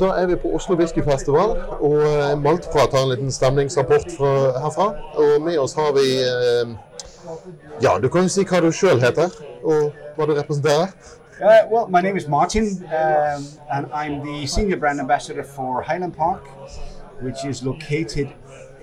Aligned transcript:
Da 0.00 0.04
er 0.04 0.26
vi 0.26 0.36
på 0.36 0.48
Oslo 0.54 0.76
Whiskyfestival, 0.76 1.50
og 1.80 1.96
eh, 1.96 2.38
Maltprat 2.42 2.92
har 2.92 3.02
en 3.02 3.10
liten 3.10 3.32
stemningsrapport 3.32 4.10
fra, 4.18 4.32
herfra. 4.60 4.86
Og 5.14 5.42
med 5.42 5.58
oss 5.58 5.74
har 5.74 5.92
vi 5.92 6.06
eh, 6.22 6.76
Ja, 7.82 7.98
du 8.02 8.08
kan 8.08 8.22
jo 8.22 8.28
si 8.28 8.44
hva 8.44 8.60
du 8.60 8.70
sjøl 8.72 9.00
heter, 9.00 9.32
og 9.64 9.92
hva 10.16 10.26
du 10.26 10.34
representerer. 10.36 10.92
Uh, 11.40 11.68
well, 11.70 11.86
my 11.88 12.00
name 12.00 12.16
is 12.16 12.28
Martin, 12.28 12.64
um, 12.86 13.44
and 13.70 13.86
I'm 13.92 14.24
the 14.24 14.46
senior 14.46 14.76
brand 14.76 15.00
ambassador 15.00 15.42
for 15.42 15.82
Highland 15.82 16.16
Park, 16.16 16.46
which 17.20 17.44
is 17.44 17.62
located 17.62 18.28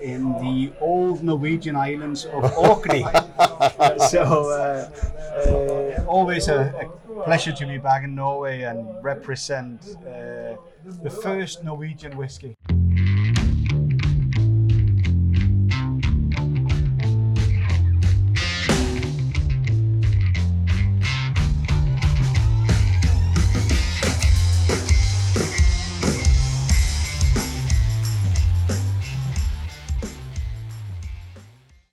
in 0.00 0.22
the 0.42 0.72
old 0.80 1.22
Norwegian 1.24 1.76
islands 1.76 2.26
of 2.26 2.56
Orkney. 2.56 3.02
so, 4.10 4.22
uh, 4.22 4.88
uh, 5.46 5.73
always 6.06 6.48
a, 6.48 6.88
a 7.16 7.22
pleasure 7.24 7.52
to 7.52 7.66
be 7.66 7.78
back 7.78 8.04
in 8.04 8.14
Norway 8.14 8.62
and 8.62 8.86
represent 9.02 9.96
uh, 10.06 10.56
the 11.02 11.10
first 11.10 11.64
Norwegian 11.64 12.16
whiskey. 12.16 12.56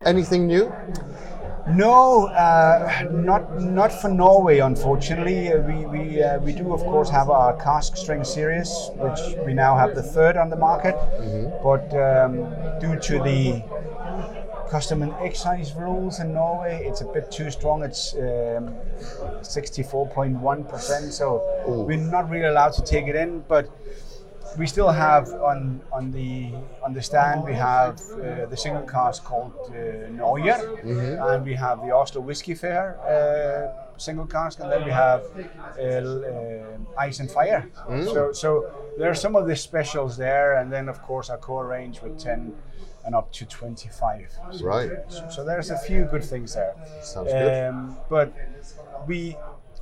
Anything 0.04 0.48
new? 0.48 0.74
No, 1.68 2.26
uh, 2.28 3.08
not 3.12 3.62
not 3.62 3.92
for 3.92 4.10
Norway, 4.10 4.60
unfortunately. 4.60 5.54
Uh, 5.54 5.60
we 5.62 5.86
we, 5.86 6.24
uh, 6.24 6.40
we 6.40 6.54
do 6.54 6.74
of 6.74 6.82
course 6.82 7.10
have 7.10 7.30
our 7.30 7.54
cask 7.56 7.96
strength 7.96 8.28
series, 8.28 8.70
which 8.96 9.20
we 9.46 9.54
now 9.54 9.78
have 9.78 9.94
the 9.96 10.02
third 10.04 10.38
on 10.38 10.50
the 10.50 10.55
market. 10.55 10.96
But 11.64 11.94
um, 11.94 12.46
due 12.80 13.00
to 13.00 13.20
the 13.24 13.63
custom 14.70 15.02
and 15.04 15.13
excise 15.22 15.74
rules 15.76 16.20
in 16.20 16.34
Norway, 16.34 16.84
it's 16.85 17.02
a 17.02 17.05
bit 17.05 17.30
too 17.32 17.52
strong. 17.52 17.84
It's 17.84 18.16
um, 18.16 18.74
64.1%, 19.41 21.12
so 21.12 21.44
we're 21.68 21.98
not 21.98 22.30
really 22.30 22.46
allowed 22.48 22.74
to 22.74 22.82
take 22.82 23.07
it 23.07 23.16
in. 23.16 23.41
But 23.48 23.70
we 24.57 24.68
still 24.68 24.90
have 24.91 25.27
on 25.52 25.82
on 25.91 26.12
the 26.12 26.52
on 26.84 26.94
the 26.94 27.02
stand 27.02 27.44
we 27.44 27.54
have 27.54 27.99
uh, 28.12 28.46
the 28.49 28.57
single 28.57 28.84
cask 28.84 29.24
called 29.24 29.54
uh, 29.70 29.74
Neuer, 30.18 30.60
and 31.34 31.46
we 31.46 31.55
have 31.55 31.82
the 31.85 31.91
Oslo 31.96 32.21
Whiskey 32.21 32.55
Fair 32.55 32.85
uh, 32.99 33.98
single 33.98 34.26
cask, 34.26 34.60
and 34.60 34.72
then 34.72 34.84
we 34.84 34.91
have 34.91 35.22
uh, 35.79 35.84
uh, 35.84 36.77
Ice 37.07 37.20
and 37.22 37.29
Fire. 37.32 37.63
So 38.13 38.32
so 38.34 38.49
there 38.98 39.10
are 39.10 39.16
some 39.26 39.35
of 39.35 39.48
the 39.48 39.55
specials 39.55 40.18
there, 40.18 40.57
and 40.60 40.72
then 40.72 40.90
of 40.90 41.02
course 41.02 41.29
our 41.29 41.38
core 41.38 41.68
range 41.68 42.02
with 42.02 42.18
10 42.20 42.54
and 43.05 43.16
up 43.16 43.32
to 43.34 43.46
25. 43.46 44.32
So, 44.52 44.66
Right. 44.66 44.91
so, 45.07 45.27
so 45.29 45.44
there's 45.44 45.72
a 45.72 45.77
few 45.77 46.05
good 46.05 46.24
things 46.24 46.54
there. 46.54 46.76
Sounds 47.02 47.32
good. 47.32 47.70
Um, 47.70 47.98
but 48.10 48.32
we 49.07 49.35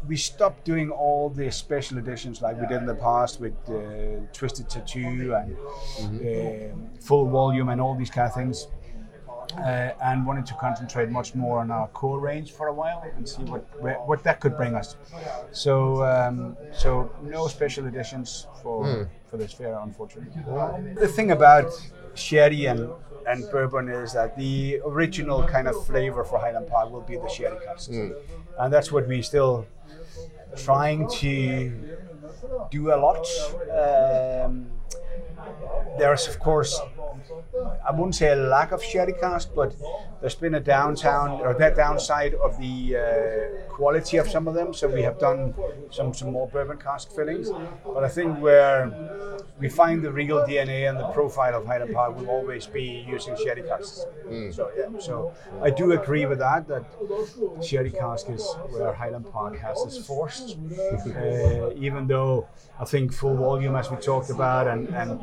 we 0.08 0.16
stopped 0.16 0.66
doing 0.66 0.90
all 0.90 1.30
the 1.30 1.52
special 1.52 1.98
editions 1.98 2.42
like 2.42 2.60
we 2.60 2.68
did 2.68 2.78
in 2.78 2.86
the 2.86 2.96
past 2.96 3.40
with 3.40 3.54
uh, 3.70 4.22
Twisted 4.34 4.70
Tattoo 4.70 5.36
and 5.36 5.58
um, 6.74 6.90
Full 7.02 7.26
Volume 7.30 7.70
and 7.70 7.82
all 7.82 7.96
these 7.96 8.10
kind 8.10 8.28
of 8.28 8.34
things. 8.34 8.68
Uh, 9.58 9.92
and 10.04 10.28
wanted 10.28 10.46
to 10.46 10.54
concentrate 10.54 11.10
much 11.10 11.34
more 11.34 11.58
on 11.58 11.72
our 11.72 11.88
core 11.88 12.20
range 12.20 12.52
for 12.52 12.68
a 12.68 12.74
while 12.74 13.04
and 13.18 13.28
see 13.28 13.42
what 13.46 13.66
where, 13.82 13.96
what 13.96 14.24
that 14.24 14.40
could 14.40 14.56
bring 14.56 14.76
us. 14.76 14.96
So 15.52 16.04
um, 16.06 16.56
so 16.72 17.12
no 17.24 17.48
special 17.48 17.88
editions 17.88 18.46
for 18.62 19.10
for 19.26 19.38
this 19.38 19.52
fair, 19.52 19.80
unfortunately. 19.80 20.32
The 20.94 21.08
thing 21.08 21.32
about 21.32 21.72
sherry 22.14 22.66
and 22.68 22.90
and 23.30 23.50
bourbon 23.52 23.88
is 23.90 24.14
that 24.14 24.36
the 24.38 24.80
original 24.86 25.44
kind 25.44 25.68
of 25.68 25.76
flavor 25.86 26.24
for 26.24 26.40
Highland 26.40 26.68
Park 26.68 26.92
will 26.92 27.02
be 27.02 27.16
the 27.18 27.30
sherry 27.30 27.58
casks, 27.66 28.00
and 28.60 28.74
that's 28.74 28.92
what 28.92 29.08
we're 29.08 29.24
still 29.24 29.68
trying 30.58 31.08
to 31.22 31.72
do 32.72 32.92
a 32.94 32.98
lot. 32.98 33.26
Um, 33.84 34.68
there's 35.98 36.28
of 36.28 36.40
course 36.40 36.80
I 37.88 37.92
wouldn't 37.92 38.16
say 38.16 38.32
a 38.32 38.36
lack 38.36 38.72
of 38.72 38.84
sherry 38.84 39.14
cask, 39.14 39.50
but 39.56 39.76
there's 40.22 40.36
been 40.36 40.56
a 40.56 40.60
downtown 40.60 41.30
or 41.42 41.54
that 41.56 41.76
downside 41.76 42.34
of 42.36 42.58
the 42.58 42.76
uh, 42.98 43.74
quality 43.74 44.18
of 44.18 44.28
some 44.30 44.48
of 44.48 44.54
them. 44.56 44.74
So 44.74 44.88
we 44.88 45.02
have 45.04 45.18
done 45.20 45.54
some 45.92 46.14
some 46.14 46.32
more 46.32 46.48
bourbon 46.48 46.78
cask 46.78 47.12
fillings, 47.16 47.50
but 47.86 48.04
I 48.04 48.10
think 48.10 48.40
where 48.40 48.92
we 49.60 49.70
find 49.70 50.02
the 50.02 50.12
real 50.12 50.40
DNA 50.48 50.90
and 50.90 51.00
the 51.00 51.08
profile 51.08 51.56
of 51.60 51.66
Highland 51.66 51.94
Park 51.94 52.16
will 52.18 52.30
always 52.30 52.66
be 52.66 53.06
using 53.08 53.36
sherry 53.36 53.64
casks. 53.64 54.06
So 54.52 54.70
yeah, 54.78 54.90
so 55.00 55.34
I 55.62 55.70
do 55.70 55.92
agree 55.92 56.26
with 56.26 56.40
that. 56.40 56.68
That 56.68 56.84
sherry 57.62 57.92
cask 57.92 58.30
is 58.30 58.54
where 58.72 58.94
Highland 58.94 59.32
Park 59.32 59.58
has 59.60 59.84
its 59.86 59.98
force, 59.98 60.56
uh, 61.16 61.72
even 61.76 62.08
though 62.08 62.48
I 62.80 62.86
think 62.86 63.12
full 63.12 63.36
volume, 63.36 63.76
as 63.76 63.90
we 63.92 63.98
talked 63.98 64.30
about, 64.30 64.68
and 64.68 64.88
and 64.90 65.20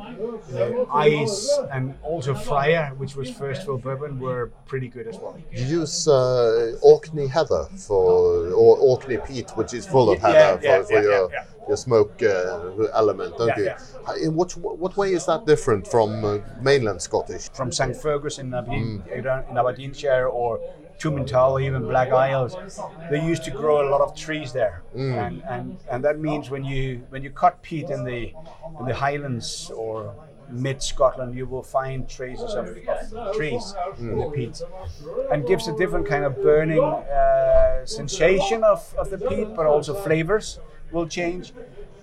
uh, 0.53 0.85
ice 0.93 1.57
and 1.71 1.93
also 2.03 2.33
Fire, 2.33 2.91
which 2.97 3.15
was 3.15 3.29
first 3.29 3.63
for 3.63 3.77
bourbon, 3.77 4.19
were 4.19 4.51
pretty 4.67 4.87
good 4.87 5.07
as 5.07 5.17
well. 5.17 5.37
You 5.53 5.63
use 5.81 6.07
uh, 6.07 6.77
Orkney 6.81 7.27
heather 7.27 7.65
for, 7.87 8.51
or 8.51 8.77
Orkney 8.77 9.17
peat, 9.17 9.49
which 9.57 9.73
is 9.73 9.85
full 9.85 10.09
of 10.11 10.19
heather 10.19 10.59
yeah, 10.61 10.77
for, 10.79 10.83
for 10.85 10.93
yeah, 10.93 11.01
your, 11.01 11.31
yeah, 11.31 11.43
your 11.67 11.77
smoke 11.77 12.21
uh, 12.23 12.85
element, 12.93 13.37
don't 13.37 13.57
Yeah, 13.57 13.77
you? 14.17 14.26
In 14.27 14.35
what, 14.35 14.51
what 14.57 14.97
way 14.97 15.13
is 15.13 15.25
that 15.25 15.45
different 15.45 15.87
from 15.87 16.25
uh, 16.25 16.39
mainland 16.61 17.01
Scottish? 17.01 17.49
From 17.53 17.71
St 17.71 17.95
Fergus 17.95 18.39
in 18.39 18.53
Aberdeen, 18.53 19.01
in 19.49 19.57
Aberdeenshire, 19.57 20.27
or 20.27 20.59
Tomintoul, 20.99 21.53
or 21.53 21.61
even 21.61 21.83
Black 21.87 22.11
Isles, 22.11 22.53
they 23.09 23.23
used 23.23 23.45
to 23.45 23.51
grow 23.51 23.87
a 23.87 23.89
lot 23.89 24.01
of 24.01 24.13
trees 24.15 24.51
there, 24.51 24.83
and, 24.93 25.41
and 25.53 25.77
and 25.91 26.03
that 26.03 26.19
means 26.19 26.49
when 26.49 26.65
you 26.65 27.03
when 27.09 27.23
you 27.23 27.29
cut 27.29 27.61
peat 27.61 27.89
in 27.89 28.03
the 28.03 28.33
in 28.79 28.85
the 28.85 28.95
Highlands 28.95 29.71
or 29.73 30.13
mid 30.49 30.83
Scotland, 30.83 31.33
you 31.39 31.45
will 31.45 31.63
find 31.63 32.09
traces 32.09 32.53
of, 32.53 32.65
of 33.15 33.35
trees 33.37 33.75
in 33.99 34.17
the 34.17 34.29
peat, 34.35 34.61
and 35.31 35.47
gives 35.47 35.69
a 35.69 35.75
different 35.77 36.05
kind 36.05 36.25
of 36.25 36.33
burning 36.41 36.83
uh, 36.83 37.85
sensation 37.85 38.63
of, 38.65 38.93
of 38.97 39.09
the 39.09 39.19
peat, 39.29 39.55
but 39.55 39.65
also 39.65 39.93
flavors 39.93 40.59
will 40.91 41.07
change. 41.07 41.53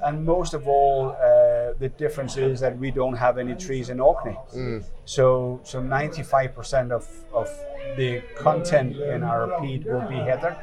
And 0.05 0.25
most 0.25 0.53
of 0.55 0.69
all, 0.69 1.11
uh, 1.13 1.73
the 1.79 1.89
difference 1.97 2.37
is 2.37 2.61
that 2.61 2.77
we 2.79 2.91
don't 2.91 3.15
have 3.17 3.39
any 3.39 3.55
trees 3.55 3.89
in 3.89 4.01
Orkney. 4.01 4.37
So, 5.07 5.61
so 5.65 5.81
95% 5.81 6.91
of, 6.93 7.09
of 7.33 7.49
the 7.97 8.23
content 8.37 8.97
in 8.97 9.23
our 9.23 9.61
peat 9.61 9.85
will 9.87 10.07
be 10.09 10.17
heather. 10.17 10.57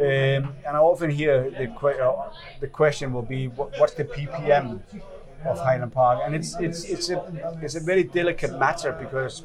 Um, 0.00 0.54
and 0.66 0.76
I 0.76 0.80
often 0.80 1.10
hear 1.10 1.50
the, 1.50 1.66
que- 1.78 2.00
uh, 2.00 2.30
the 2.60 2.66
question 2.68 3.12
will 3.12 3.22
be, 3.36 3.48
what, 3.48 3.68
what's 3.78 3.94
the 3.94 4.04
ppm 4.04 4.80
of 5.44 5.58
Highland 5.58 5.92
Park? 5.92 6.20
And 6.24 6.34
it's, 6.34 6.58
it's, 6.58 6.84
it's, 6.84 7.08
a, 7.10 7.22
it's 7.62 7.74
a 7.76 7.80
very 7.80 8.02
delicate 8.04 8.58
matter 8.58 8.92
because 8.92 9.44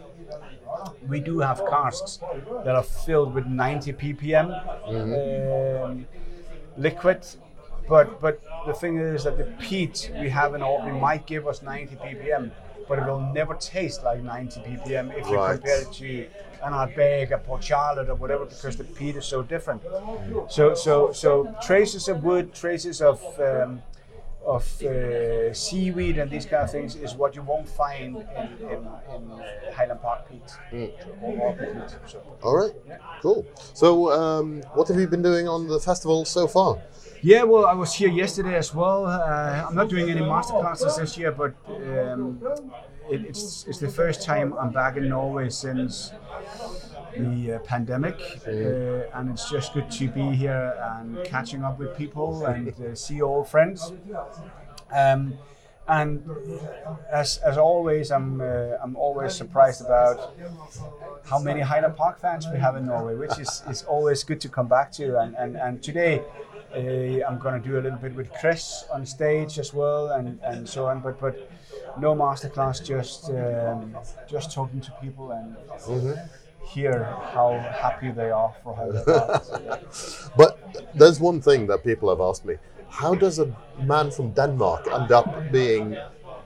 we 1.08 1.20
do 1.20 1.40
have 1.40 1.62
casks 1.70 2.20
that 2.64 2.76
are 2.76 2.84
filled 2.84 3.34
with 3.36 3.46
90 3.46 3.94
ppm 3.94 4.48
um, 5.84 6.08
liquid. 6.78 7.26
But 7.88 8.20
but 8.20 8.42
the 8.66 8.74
thing 8.74 8.98
is 8.98 9.24
that 9.26 9.38
the 9.38 9.46
peat 9.60 10.12
we 10.20 10.30
have 10.30 10.56
in 10.56 10.62
Orkney 10.62 10.92
might 11.00 11.26
give 11.26 11.48
us 11.48 11.62
90 11.62 11.96
ppm, 11.98 12.52
but 12.88 13.00
it 13.00 13.06
will 13.06 13.22
never 13.34 13.54
taste 13.56 14.04
like 14.04 14.24
90 14.24 14.60
ppm 14.62 15.12
if 15.18 15.28
you 15.30 15.38
compare 15.38 15.82
it 15.82 15.92
to 15.94 16.28
an 16.64 16.74
Ardbeg, 16.74 17.32
a 17.32 17.38
Port 17.38 17.64
Charlotte, 17.64 18.10
or 18.10 18.16
whatever, 18.16 18.46
because 18.46 18.76
the 18.76 18.84
peat 18.84 19.16
is 19.18 19.26
so 19.26 19.44
different. 19.44 19.84
So 20.50 20.74
so 20.74 21.12
so 21.12 21.56
traces 21.62 22.08
of 22.08 22.24
wood, 22.24 22.54
traces 22.54 23.02
of 23.02 23.22
um, 23.40 23.82
of 24.46 24.64
uh, 24.84 25.52
seaweed 25.54 26.18
and 26.20 26.30
these 26.30 26.46
kind 26.46 26.64
of 26.64 26.72
things 26.72 26.96
is 26.96 27.16
what 27.16 27.36
you 27.36 27.42
won't 27.42 27.68
find 27.68 28.16
in, 28.18 28.68
in, 28.70 28.88
in 29.16 29.42
Highland 29.74 30.02
Park 30.02 30.30
peat 30.30 30.44
or 31.22 31.56
peat. 31.56 31.96
So. 32.08 32.22
All 32.44 32.56
right, 32.56 32.72
cool. 33.22 33.46
So, 33.74 34.12
um, 34.12 34.62
what 34.76 34.88
have 34.88 35.00
you 35.00 35.08
been 35.08 35.24
doing 35.24 35.48
on 35.48 35.68
the 35.68 35.80
festival 35.80 36.26
so 36.26 36.48
far? 36.48 36.80
Yeah, 37.26 37.42
well, 37.42 37.66
I 37.66 37.74
was 37.74 37.92
here 37.92 38.10
yesterday 38.10 38.56
as 38.56 38.72
well. 38.76 39.08
Uh, 39.08 39.66
I'm 39.68 39.74
not 39.74 39.90
doing 39.90 40.12
any 40.12 40.22
masterclasses 40.22 40.96
this 41.00 41.18
year, 41.18 41.32
but 41.32 41.56
um, 41.68 42.40
it, 43.10 43.22
it's 43.30 43.66
it's 43.68 43.80
the 43.80 43.90
first 43.90 44.22
time 44.22 44.54
I'm 44.54 44.72
back 44.72 44.96
in 44.98 45.10
Norway 45.10 45.50
since 45.50 46.12
the 47.18 47.56
uh, 47.56 47.60
pandemic, 47.66 48.18
uh, 48.46 49.18
and 49.18 49.32
it's 49.32 49.50
just 49.50 49.74
good 49.74 49.90
to 49.90 50.08
be 50.08 50.36
here 50.44 50.78
and 50.92 51.26
catching 51.26 51.64
up 51.64 51.80
with 51.80 51.98
people 51.98 52.46
and 52.46 52.70
uh, 52.70 52.94
see 52.94 53.24
old 53.24 53.48
friends. 53.48 53.92
Um, 54.94 55.34
and 55.88 56.30
as, 57.12 57.38
as 57.40 57.58
always, 57.58 58.12
I'm 58.12 58.40
uh, 58.40 58.84
I'm 58.84 58.96
always 58.96 59.34
surprised 59.34 59.82
about 59.82 60.36
how 61.26 61.40
many 61.40 61.62
Highland 61.62 61.96
Park 61.96 62.20
fans 62.20 62.46
we 62.54 62.60
have 62.60 62.76
in 62.76 62.86
Norway, 62.86 63.16
which 63.16 63.40
is, 63.40 63.64
is 63.68 63.82
always 63.84 64.24
good 64.24 64.40
to 64.42 64.50
come 64.50 64.68
back 64.68 64.92
to. 64.94 65.20
And, 65.20 65.36
and, 65.36 65.56
and 65.56 65.82
today, 65.82 66.22
Uh, 66.76 67.26
I'm 67.26 67.40
gonna 67.40 67.60
do 67.60 67.80
a 67.80 67.82
little 67.82 67.98
bit 67.98 68.14
with 68.16 68.30
Chris 68.34 68.84
on 68.94 69.06
stage 69.06 69.60
as 69.60 69.74
well, 69.74 70.10
and, 70.10 70.40
and 70.44 70.68
so 70.68 70.88
on. 70.88 71.00
But 71.00 71.20
but 71.22 71.50
no 72.00 72.14
masterclass, 72.16 72.84
just 72.84 73.30
um, 73.30 73.96
just 74.30 74.52
talking 74.52 74.82
to 74.82 74.92
people 75.02 75.32
and 75.32 75.56
hear 76.66 77.04
how 77.34 77.58
happy 77.82 78.12
they 78.12 78.30
are 78.32 78.54
for 78.64 78.76
how 78.76 78.92
they 78.92 79.12
are. 79.14 79.80
But 80.38 80.60
there's 80.96 81.20
one 81.20 81.40
thing 81.42 81.68
that 81.68 81.84
people 81.84 82.10
have 82.10 82.20
asked 82.20 82.46
me: 82.46 82.56
How 82.90 83.16
does 83.16 83.40
a 83.40 83.48
man 83.84 84.12
from 84.12 84.32
Denmark 84.32 84.88
end 84.92 85.12
up 85.12 85.52
being 85.52 85.96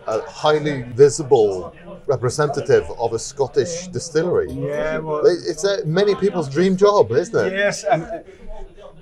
a 0.08 0.22
highly 0.22 0.84
visible 0.84 1.74
representative 2.08 2.86
of 3.00 3.14
a 3.14 3.20
Scottish 3.20 3.88
distillery? 3.88 4.52
Yeah, 4.52 5.00
well, 5.00 5.22
It's 5.26 5.64
a, 5.64 5.86
many 5.86 6.16
people's 6.16 6.50
dream 6.50 6.76
job, 6.78 7.12
isn't 7.12 7.48
it? 7.48 7.54
Yes, 7.54 7.84
and 7.84 8.24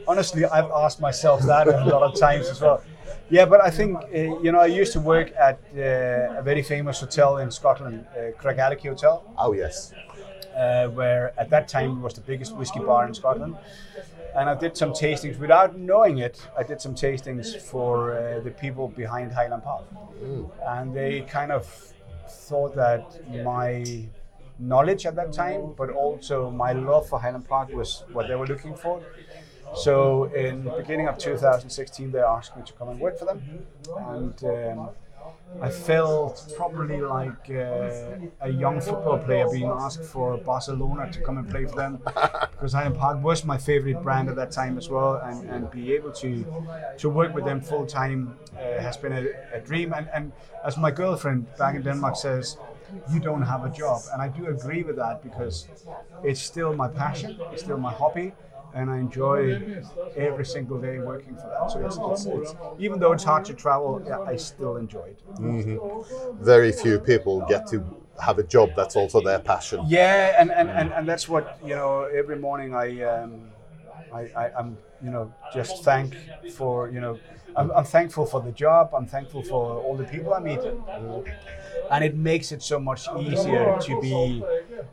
honestly, 0.08 0.46
I've 0.46 0.72
asked 0.72 1.00
myself 1.02 1.42
that 1.44 1.68
a 1.68 1.86
lot 1.86 2.04
of 2.04 2.20
times 2.20 2.48
as 2.50 2.62
well. 2.62 2.82
Yeah, 3.30 3.46
but 3.46 3.62
I 3.62 3.70
think 3.70 3.98
uh, 3.98 4.18
you 4.44 4.52
know 4.52 4.60
I 4.60 4.68
used 4.68 4.94
to 4.94 5.00
work 5.00 5.32
at 5.38 5.60
uh, 5.76 6.40
a 6.40 6.42
very 6.44 6.64
famous 6.64 7.00
hotel 7.00 7.38
in 7.38 7.52
Scotland, 7.52 8.06
uh, 8.16 8.32
Craigellachie 8.42 8.88
Hotel, 8.88 9.24
Oh 9.38 9.54
yes. 9.54 9.94
uh, 10.56 10.88
where 10.90 11.34
at 11.40 11.50
that 11.50 11.68
time 11.68 11.92
it 11.98 12.02
was 12.02 12.14
the 12.14 12.22
biggest 12.22 12.56
whiskey 12.56 12.80
bar 12.80 13.06
in 13.08 13.14
Scotland. 13.14 13.58
And 14.36 14.50
I 14.50 14.56
did 14.56 14.78
some 14.78 14.94
tastings 14.94 15.38
without 15.40 15.78
knowing 15.78 16.20
it. 16.20 16.48
I 16.58 16.64
did 16.64 16.82
some 16.82 16.96
tastings 16.96 17.60
for 17.60 18.14
uh, 18.18 18.40
the 18.42 18.52
people 18.52 18.88
behind 18.90 19.34
Highland 19.34 19.64
Park, 19.64 19.86
and 20.66 20.94
they 20.94 21.22
kind 21.22 21.52
of 21.52 21.66
thought 22.28 22.76
that 22.76 23.20
my 23.28 24.08
knowledge 24.60 25.06
at 25.06 25.16
that 25.16 25.34
time, 25.34 25.74
but 25.78 25.90
also 25.90 26.50
my 26.52 26.74
love 26.74 27.08
for 27.08 27.20
Highland 27.20 27.48
Park 27.48 27.72
was 27.74 28.04
what 28.12 28.28
they 28.28 28.36
were 28.36 28.48
looking 28.48 28.76
for. 28.76 29.02
So 29.76 30.26
in 30.26 30.64
the 30.64 30.72
beginning 30.72 31.08
of 31.08 31.18
2016, 31.18 32.12
they 32.12 32.20
asked 32.20 32.56
me 32.58 32.64
to 32.66 32.74
come 32.74 32.90
and 32.90 33.00
work 33.00 33.18
for 33.20 33.26
them, 33.26 33.42
and 33.98 34.44
um, 34.44 34.90
I 35.62 35.70
felt 35.70 36.54
probably 36.58 37.02
like 37.02 37.50
uh, 37.50 38.18
a 38.42 38.50
young 38.50 38.82
football 38.82 39.18
player 39.20 39.48
being 39.52 39.66
asked 39.70 40.04
for 40.04 40.38
Barcelona 40.38 41.12
to 41.12 41.22
come 41.22 41.38
and 41.38 41.50
play 41.50 41.66
for 41.66 41.76
them, 41.76 42.00
because 42.52 42.74
Highland 42.74 42.98
Park 42.98 43.22
was 43.24 43.46
my 43.46 43.58
favorite 43.58 44.02
brand 44.04 44.30
at 44.30 44.36
that 44.36 44.52
time 44.52 44.78
as 44.78 44.90
well, 44.90 45.16
and, 45.24 45.50
and 45.50 45.72
be 45.72 45.94
able 45.94 46.12
to 46.14 46.46
to 46.98 47.10
work 47.10 47.34
with 47.36 47.46
them 47.46 47.62
full 47.62 47.86
time 47.86 48.36
uh, 48.56 48.82
has 48.82 48.98
been 48.98 49.14
a, 49.14 49.26
a 49.54 49.60
dream. 49.60 49.94
And, 49.94 50.08
and 50.14 50.32
as 50.66 50.78
my 50.78 50.92
girlfriend 50.92 51.46
back 51.58 51.76
in 51.76 51.82
Denmark 51.84 52.16
says, 52.16 52.58
you 53.12 53.20
don't 53.20 53.42
have 53.42 53.66
a 53.66 53.70
job, 53.70 54.02
and 54.14 54.22
I 54.22 54.30
do 54.30 54.48
agree 54.48 54.84
with 54.84 54.96
that 54.98 55.22
because 55.24 55.68
it's 56.24 56.42
still 56.42 56.74
my 56.74 56.88
passion, 56.88 57.38
it's 57.52 57.64
still 57.64 57.78
my 57.78 57.92
hobby, 57.92 58.34
and 58.74 58.90
I 58.90 58.98
enjoy 58.98 59.62
every 60.16 60.46
single 60.46 60.80
day 60.80 61.00
working 61.00 61.36
for 61.36 61.48
that. 61.50 61.72
So 61.72 61.80
it's, 61.80 61.98
it's, 61.98 62.26
it's 62.26 62.56
even 62.80 63.00
though 63.00 63.12
it's 63.12 63.24
hard 63.24 63.46
to 63.46 63.54
travel, 63.54 64.02
I 64.26 64.36
still 64.36 64.78
enjoy 64.78 65.08
it. 65.40 65.82
Very 66.40 66.72
few 66.72 67.00
people 67.00 67.42
get 67.42 67.68
to 67.68 67.84
have 68.20 68.40
a 68.40 68.44
job 68.44 68.70
that's 68.76 68.96
also 68.96 69.22
their 69.22 69.40
passion. 69.40 69.82
Yeah, 69.88 70.36
and, 70.40 70.52
and, 70.52 70.70
and, 70.70 70.92
and 70.94 71.08
that's 71.08 71.28
what 71.30 71.58
you 71.64 71.76
know. 71.76 72.04
Every 72.04 72.38
morning 72.38 72.74
I 72.76 73.02
um, 73.04 73.50
I, 74.12 74.22
I 74.36 74.52
I'm 74.58 74.78
you 75.04 75.12
know 75.12 75.32
just 75.50 75.84
thank 75.84 76.18
for 76.48 76.90
you 76.90 77.00
know 77.00 77.20
I'm, 77.56 77.72
I'm 77.72 77.84
thankful 77.84 78.26
for 78.26 78.42
the 78.42 78.52
job. 78.52 78.92
I'm 78.96 79.06
thankful 79.06 79.44
for 79.44 79.78
all 79.80 79.96
the 79.96 80.04
people 80.06 80.34
I 80.34 80.40
meet, 80.40 80.60
and 81.92 82.04
it 82.04 82.16
makes 82.16 82.52
it 82.52 82.62
so 82.64 82.80
much 82.80 83.08
easier 83.16 83.78
to 83.80 83.96
be 84.02 84.44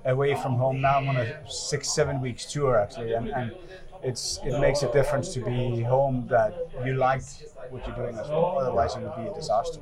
away 0.04 0.34
from 0.34 0.56
home. 0.56 0.80
Now 0.80 0.98
I'm 0.98 1.08
on 1.08 1.16
a 1.16 1.26
six 1.48 1.90
seven 1.94 2.20
weeks 2.20 2.44
tour 2.46 2.78
actually, 2.78 3.12
and, 3.14 3.28
and 3.28 3.52
it's 4.02 4.38
it 4.44 4.58
makes 4.60 4.82
a 4.82 4.92
difference 4.92 5.32
to 5.34 5.40
be 5.40 5.82
home 5.82 6.26
that 6.28 6.54
you 6.84 6.94
like 6.94 7.22
what 7.74 7.86
you're 7.86 7.96
doing 7.96 8.16
as 8.22 8.28
well. 8.28 8.58
Otherwise, 8.60 8.94
it 8.96 9.02
would 9.02 9.16
be 9.16 9.26
a 9.30 9.34
disaster. 9.34 9.80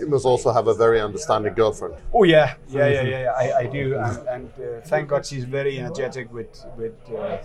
You 0.00 0.08
must 0.08 0.24
also 0.24 0.52
have 0.52 0.66
a 0.66 0.74
very 0.74 1.00
understanding 1.00 1.54
girlfriend. 1.54 1.94
Oh 2.12 2.24
yeah, 2.24 2.54
yeah, 2.68 2.88
yeah, 2.88 3.02
yeah. 3.02 3.20
yeah. 3.26 3.42
I, 3.42 3.58
I 3.62 3.66
do, 3.78 3.84
and, 4.06 4.18
and 4.34 4.46
uh, 4.58 4.80
thank 4.92 5.08
God 5.12 5.24
she's 5.24 5.44
very 5.58 5.78
energetic 5.78 6.26
with 6.32 6.52
with 6.76 6.96
uh, 7.16 7.38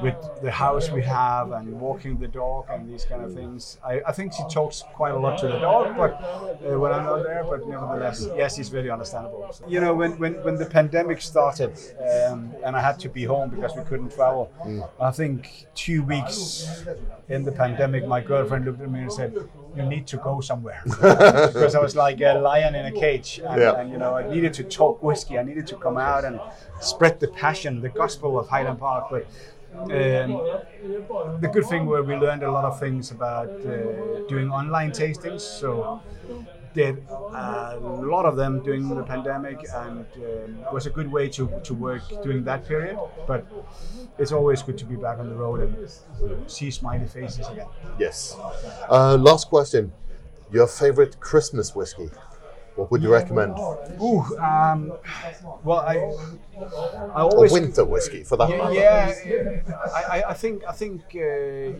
with 0.00 0.14
the 0.46 0.52
house 0.64 0.86
we 0.98 1.02
have 1.02 1.46
and 1.50 1.66
walking 1.86 2.12
the 2.24 2.28
dog 2.28 2.66
and 2.72 2.80
these 2.90 3.04
kind 3.10 3.22
of 3.26 3.30
things. 3.40 3.78
I, 3.92 3.94
I 4.10 4.12
think 4.16 4.32
she 4.38 4.44
talks 4.58 4.76
quite 5.00 5.14
a 5.18 5.20
lot 5.24 5.34
to 5.42 5.46
the 5.54 5.58
dog, 5.70 5.84
but 6.02 6.12
uh, 6.12 6.78
when 6.82 6.92
I'm 6.96 7.06
not 7.12 7.20
there, 7.30 7.42
but 7.52 7.60
nevertheless, 7.66 8.18
yes, 8.40 8.50
she's 8.56 8.70
very 8.78 8.90
understandable. 8.96 9.42
So, 9.52 9.64
you 9.74 9.80
know, 9.84 9.94
when, 10.00 10.12
when 10.22 10.34
when 10.46 10.56
the 10.62 10.66
pandemic 10.78 11.18
started 11.32 11.72
um, 11.98 12.38
and 12.64 12.72
I 12.78 12.80
had 12.88 12.96
to 13.04 13.08
be 13.18 13.24
home 13.34 13.48
because 13.54 13.72
we 13.78 13.82
couldn't 13.90 14.12
travel, 14.18 14.44
I 15.08 15.10
think 15.20 15.66
two 15.74 16.00
weeks 16.04 16.38
in 17.34 17.40
the 17.48 17.54
pandemic, 17.64 18.02
my 18.16 18.20
girlfriend 18.30 18.62
looked 18.66 18.82
at 18.86 18.90
me 18.96 19.00
and 19.06 19.12
said, 19.20 19.23
"You 19.74 19.82
need 19.82 20.06
to 20.08 20.16
go 20.18 20.40
somewhere," 20.40 20.80
because 20.84 21.74
I 21.74 21.80
was 21.80 21.94
like 21.96 22.20
a 22.20 22.34
lion 22.34 22.74
in 22.74 22.86
a 22.86 22.92
cage, 22.92 23.40
and, 23.44 23.60
Yeah. 23.60 23.78
and 23.78 23.90
you 23.90 23.98
know, 23.98 24.14
I 24.16 24.22
needed 24.34 24.52
to 24.54 24.64
talk 24.64 25.02
whiskey. 25.02 25.38
I 25.38 25.42
needed 25.42 25.66
to 25.68 25.76
come 25.76 25.96
out 25.98 26.24
and 26.24 26.40
spread 26.78 27.20
the 27.20 27.28
passion, 27.28 27.80
the 27.80 27.88
gospel 28.02 28.38
of 28.38 28.48
Highland 28.48 28.78
Park. 28.78 29.08
But 29.08 29.26
um, 29.90 30.42
the 31.40 31.48
good 31.48 31.66
thing 31.66 31.86
were 31.86 32.02
we 32.02 32.16
learned 32.16 32.42
a 32.42 32.50
lot 32.50 32.64
of 32.64 32.78
things 32.78 33.10
about 33.10 33.52
uh, 33.64 33.70
doing 34.26 34.50
online 34.50 34.92
tastings. 34.92 35.40
So 35.42 35.88
did 36.74 37.06
a 37.08 37.78
lot 37.82 38.26
of 38.26 38.36
them 38.36 38.62
during 38.62 38.88
the 38.88 39.02
pandemic, 39.02 39.58
and 39.74 40.06
um, 40.16 40.72
was 40.72 40.86
a 40.86 40.90
good 40.90 41.10
way 41.10 41.28
to, 41.28 41.48
to 41.62 41.72
work 41.72 42.02
during 42.22 42.44
that 42.44 42.66
period. 42.66 42.98
But 43.26 43.46
it's 44.18 44.32
always 44.32 44.62
good 44.62 44.76
to 44.78 44.84
be 44.84 44.96
back 44.96 45.18
on 45.18 45.28
the 45.28 45.34
road 45.34 45.60
and 45.60 46.50
see 46.50 46.70
smiley 46.70 47.06
faces 47.06 47.46
again. 47.48 47.66
Yes. 47.98 48.36
Uh, 48.90 49.16
last 49.16 49.48
question. 49.48 49.92
Your 50.52 50.66
favorite 50.66 51.18
Christmas 51.20 51.74
whiskey? 51.74 52.10
What 52.76 52.90
would 52.90 53.02
you 53.02 53.12
recommend? 53.12 53.56
Ooh, 54.02 54.20
um, 54.38 54.92
well, 55.62 55.78
I 55.78 55.96
I 57.14 57.22
always 57.22 57.52
winter 57.52 57.84
whiskey, 57.84 58.24
for 58.24 58.36
that 58.36 58.48
matter. 58.50 58.72
Yeah, 58.74 59.14
I, 59.94 60.02
I- 60.18 60.30
I 60.30 60.34
think 60.34 60.64
I 60.66 60.72
think 60.72 61.02
uh, 61.14 61.18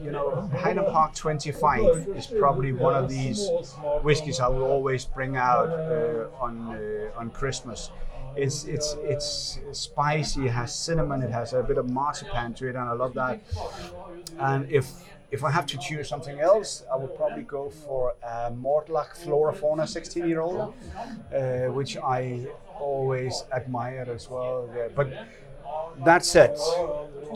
you 0.04 0.10
know 0.12 0.48
Highland 0.62 0.88
Park 0.92 1.14
25 1.14 2.08
is 2.16 2.26
probably 2.26 2.72
one 2.72 2.94
of 2.94 3.08
these 3.08 3.48
whiskies 4.02 4.38
I 4.40 4.48
will 4.48 4.64
always 4.64 5.04
bring 5.04 5.36
out 5.36 5.68
uh, 5.68 6.28
on 6.40 6.54
uh, 6.76 7.18
on 7.20 7.30
Christmas. 7.30 7.90
It's 8.36 8.64
it's 8.64 8.96
it's 9.02 9.58
spicy. 9.72 10.46
It 10.46 10.50
has 10.52 10.74
cinnamon. 10.74 11.22
It 11.22 11.30
has 11.30 11.52
a 11.54 11.62
bit 11.62 11.78
of 11.78 11.88
marzipan 11.90 12.54
to 12.54 12.68
it, 12.68 12.76
and 12.76 12.88
I 12.88 12.92
love 12.92 13.14
that. 13.14 13.40
And 14.38 14.70
if 14.70 14.86
if 15.34 15.42
I 15.42 15.50
have 15.50 15.66
to 15.66 15.78
choose 15.78 16.08
something 16.08 16.38
else, 16.38 16.84
I 16.92 16.96
would 16.96 17.14
probably 17.16 17.42
go 17.42 17.68
for 17.68 18.14
a 18.22 18.52
Mortlach 18.52 19.16
Flora 19.16 19.52
Fauna 19.52 19.84
16 19.84 20.28
year 20.28 20.40
old, 20.40 20.74
uh, 21.34 21.72
which 21.78 21.96
I 21.96 22.46
always 22.78 23.44
admired 23.50 24.08
as 24.08 24.30
well. 24.30 24.70
Yeah, 24.76 24.88
but 24.94 25.08
that 26.04 26.24
said, 26.24 26.56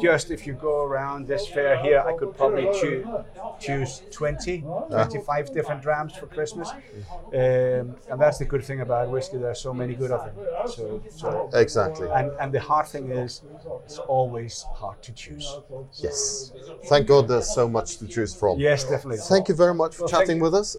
just 0.01 0.31
if 0.31 0.47
you 0.47 0.53
go 0.55 0.85
around 0.85 1.27
this 1.27 1.47
fair 1.49 1.77
here, 1.79 2.01
I 2.07 2.13
could 2.17 2.37
probably 2.37 2.69
choo- 2.81 3.25
choose 3.61 4.03
20, 4.13 4.61
25 4.91 5.53
different 5.53 5.83
drams 5.83 6.15
for 6.17 6.27
Christmas. 6.27 6.69
Um, 6.71 7.33
and 7.33 8.17
that's 8.19 8.39
the 8.39 8.45
good 8.45 8.65
thing 8.65 8.81
about 8.81 9.11
whiskey, 9.11 9.39
there's 9.39 9.61
so 9.61 9.75
many 9.75 9.95
good 9.95 10.11
of 10.13 10.25
them. 10.25 10.35
So, 10.69 11.03
so 11.11 11.51
Exactly. 11.53 12.09
and, 12.11 12.31
and 12.41 12.53
the 12.53 12.61
hard 12.61 12.87
thing 12.87 13.11
is, 13.11 13.43
it's 13.85 13.99
always 13.99 14.65
hard 14.75 15.03
to 15.03 15.13
choose. 15.13 15.59
Yes. 15.95 16.53
Thank 16.85 17.09
God 17.09 17.29
there's 17.29 17.53
so 17.53 17.69
much 17.69 17.99
to 17.99 18.07
choose 18.07 18.35
from. 18.35 18.59
Yes, 18.59 18.85
definitely. 18.85 19.19
Thank 19.19 19.49
you 19.49 19.55
very 19.55 19.75
much 19.75 19.97
for 19.97 20.03
Well, 20.03 20.11
chatting 20.11 20.39
with 20.39 20.55
us. 20.55 20.77